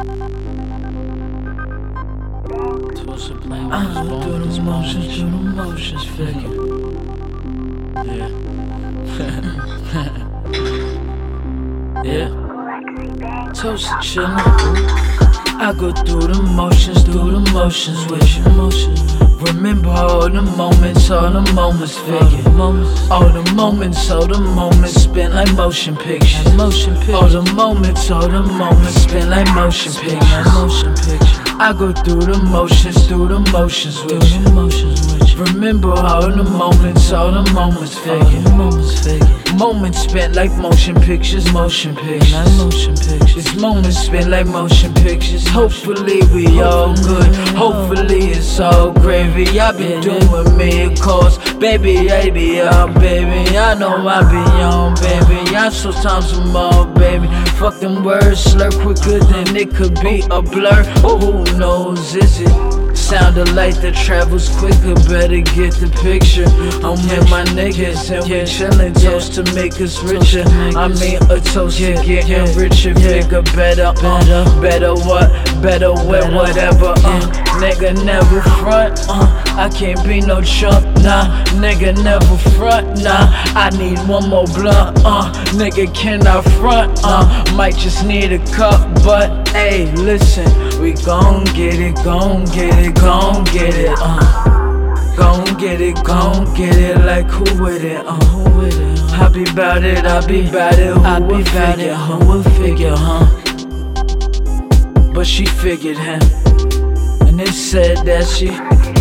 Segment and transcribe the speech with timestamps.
[0.00, 0.04] I
[3.82, 6.54] his go through the motions, the motions, figure.
[8.04, 8.28] Yeah.
[12.04, 12.28] yeah.
[15.60, 19.27] I go through the motions, through the motions with you.
[19.40, 22.42] Remember all the moments, all the moments figure.
[23.08, 26.44] All the moments, all the moments spent like motion pictures.
[26.58, 30.18] All the moments, all the moments spent like motion pictures.
[31.60, 34.97] I go through the motions, through the motions with you.
[35.38, 38.40] Remember all the moments, all the moments figure.
[38.56, 39.06] Moments
[39.58, 43.36] moments spent like motion pictures, motion pictures.
[43.36, 45.46] It's moments spent like motion pictures.
[45.48, 47.34] Hopefully we all good.
[47.56, 49.58] Hopefully it's all gravy.
[49.58, 52.10] I been doing miracles, baby.
[52.10, 53.56] I be on, baby.
[53.56, 55.56] I know I be on, baby.
[55.56, 57.26] I'm so times some more, baby.
[57.58, 60.84] Fuck them words, slur quicker than it could be a blur.
[61.02, 62.14] Who knows?
[62.14, 62.77] Is it?
[63.08, 66.44] Sound of light that travels quicker, better get the picture.
[66.84, 70.44] I'm with my niggas and we chillin', toast to make us richer.
[70.76, 74.92] I mean a toast to getting richer, bigger, better, uh, better.
[75.08, 75.30] what,
[75.62, 77.20] better with whatever, uh,
[77.60, 83.70] nigga never front, uh, I can't be no chump, nah, nigga never front, nah, I
[83.78, 89.48] need one more blunt, uh, nigga cannot front, uh, might just need a cup, but
[89.48, 90.46] hey, listen,
[90.80, 95.14] we gon' get it, gon' get it, gon' get it, uh.
[95.16, 98.14] Gon' get it, gon' get it, like who with it, uh.
[98.26, 98.98] Who with it?
[99.12, 102.42] I be bout it, I be bout it, who I be bout it, who will
[102.42, 103.26] figure, huh?
[105.12, 106.20] But she figured him,
[107.26, 108.48] and they said that she,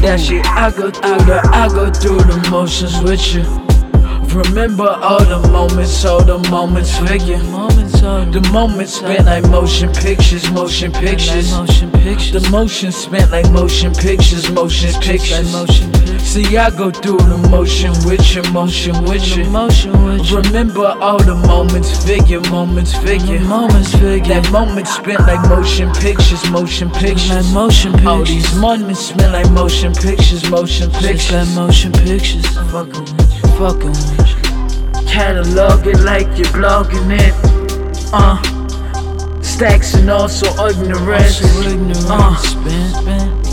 [0.00, 3.44] that she, I go through the, I go through the motions with you.
[4.34, 7.38] Remember all the moments, all the moments figure.
[7.94, 11.50] Uh, the moments spent like motion pictures, motion pictures.
[11.50, 15.52] The motion spent like motion pictures, motion pictures.
[16.22, 19.44] See, I go through the motion with you, motion with you.
[20.36, 23.38] Remember all the moments, figure, moments, figure.
[23.38, 27.54] That moment spent like motion pictures, motion pictures.
[28.04, 31.54] All these moments spent like motion pictures, motion pictures.
[31.54, 32.46] motion pictures.
[32.70, 35.06] Fucking with you, fucking with you.
[35.06, 37.45] Catalog it like you're blogging it.
[38.12, 38.40] Uh,
[39.42, 41.40] stacks and also ignorance.
[42.08, 42.34] Uh,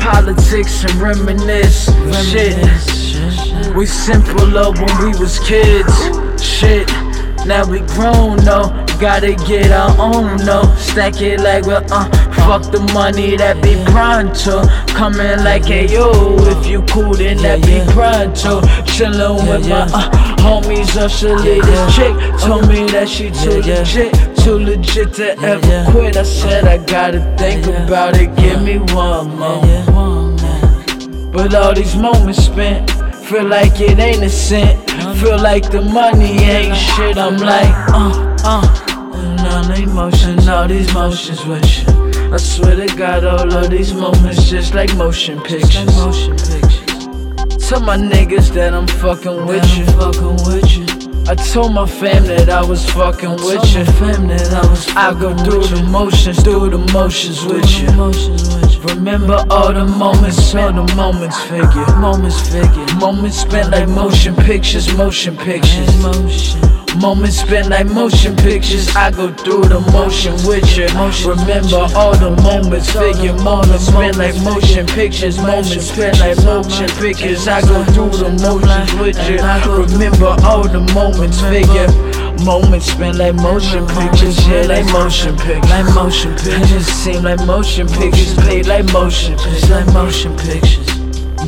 [0.00, 1.86] politics and reminisce.
[2.30, 5.92] Shit, we simple love when we was kids.
[6.42, 6.88] Shit,
[7.46, 8.89] now we grown though.
[9.00, 10.62] Gotta get our own no.
[10.76, 12.04] Stack it like well, uh,
[12.44, 14.60] fuck the money that be pronto.
[14.92, 18.60] Coming like hey yo, if you cool then that be pronto.
[18.84, 24.12] Chillin' with my uh, homies, usher this chick told me that she too legit,
[24.44, 26.18] too legit to ever quit.
[26.18, 28.36] I said I gotta think about it.
[28.36, 29.62] Give me one more.
[31.32, 32.90] But all these moments spent
[33.24, 34.90] feel like it ain't a cent.
[35.20, 37.16] Feel like the money ain't shit.
[37.16, 38.89] I'm like, uh, uh.
[39.42, 42.32] The emotions, all these motions with you.
[42.32, 45.86] I swear to God, all of these moments just like motion pictures.
[47.66, 49.84] Tell my niggas that I'm fucking with you.
[49.86, 50.99] Fucking with you.
[51.28, 53.84] I told my fam that I was fucking with you.
[53.84, 54.88] Fam that I was.
[54.96, 57.88] I go through the motions, through the motions with you.
[58.94, 61.96] Remember all the moments, all the moments figure.
[61.96, 62.86] Moments figure.
[62.96, 66.56] Moments spent like motion pictures, motion pictures.
[66.96, 68.88] Moments spent like motion pictures.
[68.96, 70.88] I go through the motion with you.
[71.28, 73.32] Remember all the moments figure.
[73.44, 75.38] Moments spent like motion pictures.
[75.38, 77.46] Moments spent like motion pictures.
[77.46, 79.38] I go through the motions with you.
[79.96, 81.88] Remember all the moments figure.
[82.44, 86.86] Moments spent like motion pictures, yeah, like motion pictures, like motion pictures.
[86.86, 90.86] Seem like motion pictures, paid like motion pictures, like motion pictures.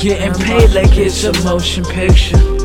[0.00, 0.96] Getting paid like.
[0.96, 2.55] It's a motion picture.